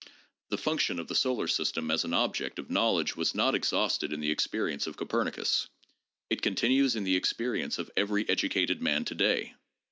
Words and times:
The 0.49 0.57
function 0.57 0.97
of 0.97 1.07
the 1.09 1.13
solar 1.13 1.47
system 1.47 1.91
as 1.91 2.03
an 2.05 2.13
object 2.15 2.57
of 2.57 2.71
knowledge 2.71 3.15
was 3.15 3.35
not 3.35 3.53
exhausted 3.53 4.11
in 4.11 4.19
the 4.19 4.31
experience 4.31 4.87
of 4.87 4.97
Copernicus. 4.97 5.67
It 6.31 6.41
continues 6.41 6.95
in 6.95 7.03
the 7.03 7.15
experience 7.15 7.77
of 7.77 7.91
every 7.95 8.27
educated 8.27 8.81
man 8.81 9.05
to 9.05 9.13
day. 9.13 9.53